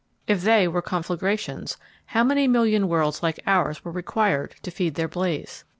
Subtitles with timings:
[0.25, 5.07] If they were conflagrations, how many million worlds like ours were required to feed their
[5.07, 5.63] blaze?